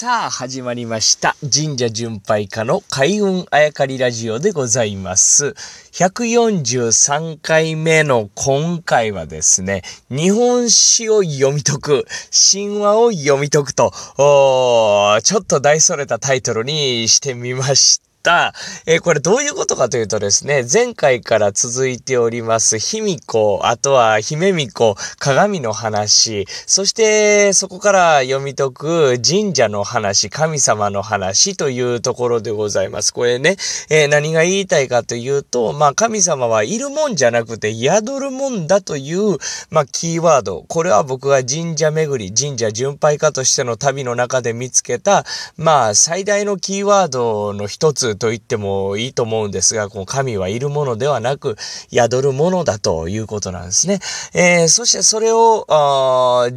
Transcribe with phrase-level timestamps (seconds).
[0.00, 1.34] さあ、始まりました。
[1.52, 5.56] 神社巡拝家の開運あやかりラジオでございます。
[5.90, 18.07] 143回目の今回はですね、日本史を読み解く、神話を読み解くと、ちょっと大それたタイトルにしてみました。
[18.22, 18.54] た
[18.86, 33.12] えーこれどういうことかというとですね、前回から続いております、卑弥呼、あとは姫巫女、鏡の話、そしてそこから読み解く神社の話、神様の話というところでございます。
[33.12, 33.56] これね、
[33.88, 39.38] えー何が言いたいかというと、まあ神様はいるもんじゃなくて宿るもんだという、
[39.70, 40.64] まあキーワード。
[40.68, 45.24] これは僕が神社巡り、神社巡拝家としての旅の中で見つけた、
[45.56, 51.56] まあ最大のキーワードの一つと言ってもいいと思うんですが、この神はいるものではなく、
[51.92, 54.00] 宿るものだということなんですね。
[54.34, 55.66] えーそしてそれを、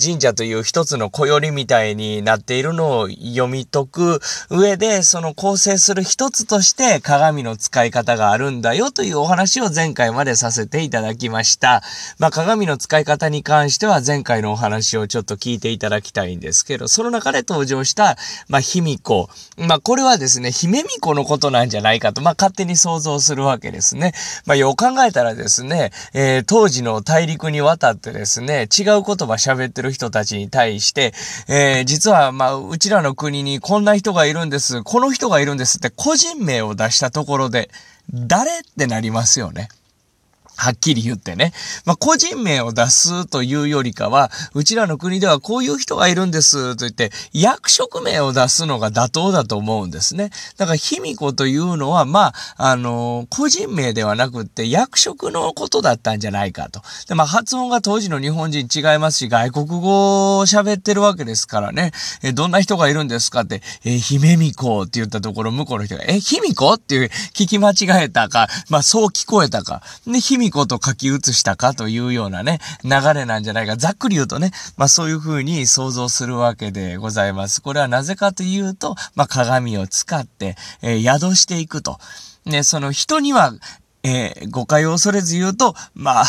[0.00, 11.82] 神社という一つの小よりみたいになっているのを読み解く上で、その構成する一つとして鏡の使い方があるんだよというお話を前回までさせていただきました。
[12.18, 19.30] まあ鏡の使い方に関しては前回のお話をちょっと聞いていただきたいんですけど、その中で登場した、まあ卑弥呼。
[19.56, 24.12] まあこれはですね、姫巫女のことことなんじゃないかと、まあ勝手に想像するわけですね。
[24.44, 31.14] まあよう考えたらですね、えー当時の大陸に渡ってですね、違う言葉喋ってる人たちに対して、
[31.48, 37.70] えー実はまあうちらの国にこんな人がいるんです、この人がいるんですって個人名を出したところで、
[38.12, 39.68] 誰ってなりますよね。
[40.60, 41.52] はっきり言ってね。
[41.86, 50.30] まあ、個人名を出すというよりかは、うちらの国ではこういう人がいるんですと言って、役職名を出すのが妥当だと思うんですね。
[50.58, 56.82] だから、卑弥呼というのは、まあ、あの個人名ではなくって役職のことだったんじゃないかと。
[57.08, 61.92] で、まあ、発音が当時の日本人違いますし、外国語を喋ってるわけですからね。
[62.22, 69.82] え、どんな人がいるんですかって、えー、姫巫女って言ったところ、向こうの人が、え、卑弥呼っていう聞き間違えたか、まあ、そう聞こえたか。
[70.06, 73.76] で、卑弥こと書き写したかというようなね、流れなんじゃないか。
[73.76, 77.60] ざっくり言うとね、まあそういうふうに想像するわけでございます。
[77.62, 81.98] これはなぜかというと、まあ鏡を使って、えー宿していくと。
[82.44, 83.52] ね、その人には、
[84.02, 86.24] えー誤解を恐れず言うと、まあ、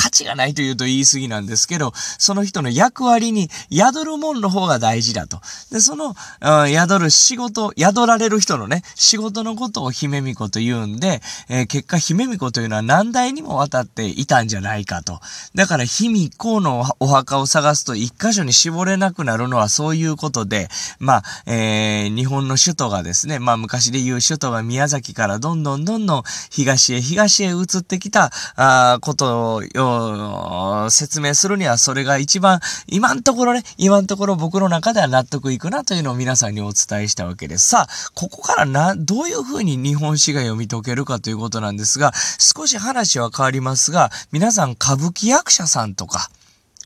[0.00, 5.42] 価値がないというと言い過ぎなんですけど、その人の役割に宿るもんの方が大事だと。
[5.70, 15.20] で、その、うん宿る仕事、宿られる人のね、仕事のことを姫巫女と言うんで、えー結果姫巫女というのは何代にもわたっていたんじゃないかと。
[15.54, 20.68] だから卑弥呼のお墓を探すと一箇所に絞れなくなるのはそういうことで、
[20.98, 37.68] まあ、えー日本の首都がですね、まあ昔で言う首都が宮崎からどんどんどんどん東へ東へ移ってきた、あーことをよ説明するにはそれが一番、今のところね、今のところ僕の中では納得いくなというのを皆さんにお伝えしたわけです。
[37.68, 46.30] さあ、ここからな、どういうふうに日本史が読み解けるかということなんですが、少し話は変わりますが、皆さん歌舞伎役者さんとか、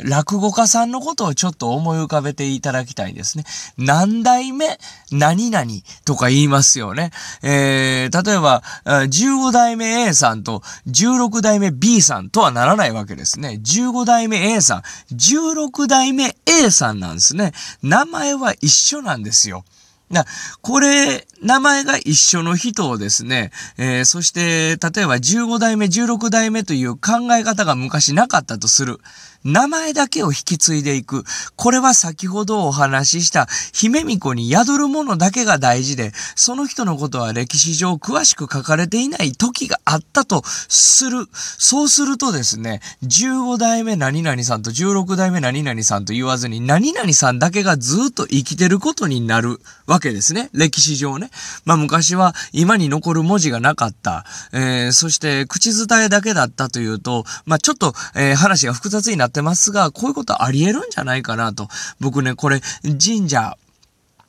[0.00, 3.44] 落語家さんのことをちょっと思い浮かべていただきたいですね。
[3.78, 4.78] 何代目、
[5.12, 5.66] 何々
[6.04, 7.12] とか言いますよね。
[7.42, 13.60] えー、例えば、15代目 A さんと16代目 B さんとはならないわけですね。
[13.62, 14.82] 15代目 A さん、
[15.14, 17.52] 16代目 A さんなんですね。
[17.82, 19.64] 名前は一緒なんですよ。
[20.14, 20.24] な、
[20.62, 29.00] これ、名前が一緒の人をですね、えーそして、例えば15代目、16代目という考え方が昔なかったとする。
[29.44, 31.24] 名前だけを引き継いでいく。
[31.54, 41.28] これは先ほどお話しした姫巫女に宿るものだけが大事で、その人のことは歴史上詳しく書かれていない時があったとする。
[41.32, 50.50] そうするとですね、15代目何々さんと16代目何々さんと言わずに、何々さんだけがずっと生きてることになるわけですね。
[50.52, 51.30] 歴史上ね。
[51.64, 54.24] まあ昔は今に残る文字がなかった。
[54.52, 61.68] えーそして口伝えだけだったというと、まあちょっと、えー話が複雑になってますが、こういうことあり得るんじゃないかなと。
[62.00, 63.56] 僕ね、これ神社、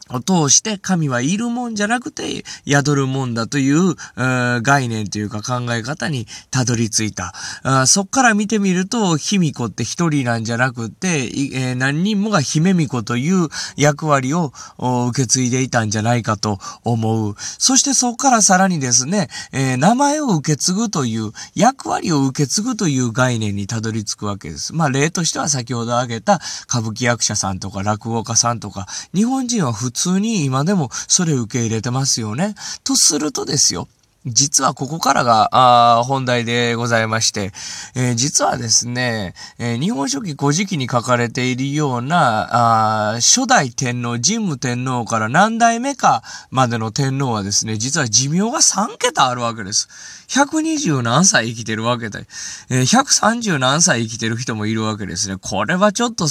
[0.10, 7.34] を通して神はいるもんじゃなくて宿るもんだという、えー概念というか考え方にたどり着いた。
[7.64, 17.36] あそっから見てみると、卑弥呼って一人なんじゃなくて、えー何人もが姫巫女という役割を受け継いでいたんじゃないかと思う。
[17.38, 24.74] そしてそこからさらにですね、えー名前を受け継ぐという、役割を受け継ぐという概念にたどり着くわけです。
[24.74, 32.54] まあ例としては先ほど挙げた歌舞伎役者さんとか落語家さんとか、日本人は普通に今でもそれを受け入れてますよね。
[32.84, 33.88] とするとですよ。
[34.26, 37.52] 実はここからが、あ本題でございまして、
[37.96, 49.88] えー、実はですね、えー、日本書紀古事記に書かれているような、あ初代天皇、神武天皇から何代目かまでの天皇はですね、実は寿命が3桁あるわけです。
[50.28, 52.26] 120何歳生きてるわけで、
[52.72, 55.38] えー、130何歳生きてる人もいるわけですね。
[55.40, 56.26] これはちょっと、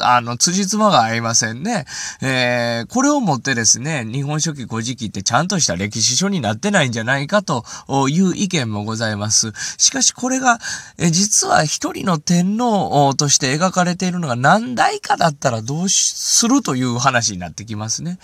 [0.00, 1.84] あの、辻褄が合いませんね。
[2.22, 7.64] えー、これをもってですね、日本書紀古事記ってちゃんとした歴史書になってないんじゃないかと
[8.08, 9.52] いう意見もございます。
[9.78, 10.58] しかしこれが、
[10.98, 18.18] え実は一人の天皇として描かれているのが何代かだったらどうするという話になってきますね。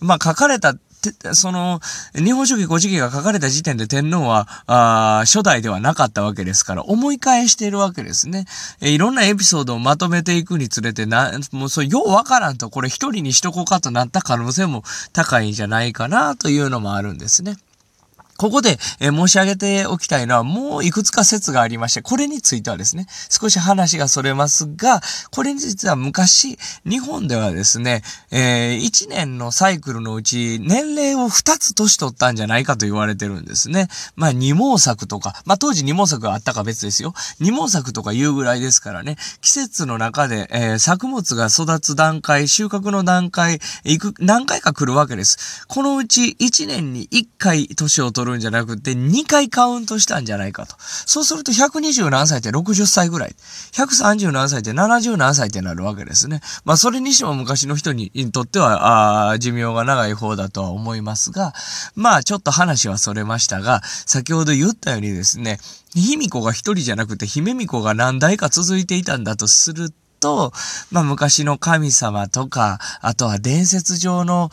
[0.00, 0.74] まあ書かれた
[1.34, 1.80] その、
[2.14, 8.46] 日本書紀古事記が書かれた時点で天皇は、あ初代ではなかったわけですから、思い返しているわけですね。
[8.80, 14.82] えいろんなエピソードをまとめていくにつれて、な、もうそう、ようわからんと、これ一人にしとこうかとなった可能性も
[15.12, 17.56] 高いんじゃないかな、というのもあるんですね。
[18.36, 25.00] ここで、え申し上げておきたいのは、もういくつか説がありまして、これについてはですね、少し話がそれますが、
[25.30, 33.88] これについては昔、日本ではですね、えー、1年のサイクルのうち、年齢を2つ年取ったんじゃないかと言われてるんですね。
[34.16, 37.14] まあ、二毛作とか、まあ、当時二毛作があったか別ですよ。
[37.40, 45.66] 二毛作とか言うぐらいですからね、季節の中で、えー、作物が育つ段階、収穫の段階、いく、何回か来るわけです。
[45.68, 50.76] このうち1年に1回年を取るるんじゃなくて、2回カウントしたんじゃないかと。
[50.78, 53.34] そうすると120何歳って60歳ぐらい。
[53.72, 56.40] 130何歳って70何歳ってなるわけですね。
[56.64, 61.54] まあそれにしても昔の人にとっては、あ寿命が長い方だとは思いますが、
[61.94, 65.58] まあちょっと話はそれましたが、先ほど言ったようにですね、
[65.94, 70.52] 卑弥呼が一人じゃなくて姫巫女が何代か続いていたんだとすると、と、
[70.90, 74.50] まあ昔の神様とか、あとは伝説上の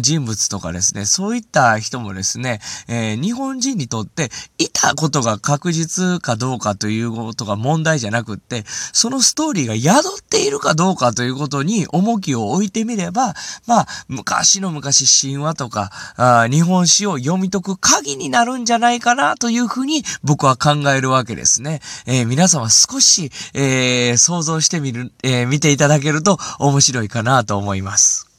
[0.00, 13.34] 人物とかですね、そういった人もですね、えー、日本人にとっていたことが確実かどうかということが問題じゃなくって、そのストーリーが宿っているかどうかということに重きを置いてみれば、
[13.66, 21.80] まあ昔の昔神話とかあ日本史を読み解く鍵になるんじゃないかなというふうに僕は考えるわけですね。
[22.06, 28.29] えー、皆様少し、えー、想像してみる、えー、見ていただけると面白いかなと思います。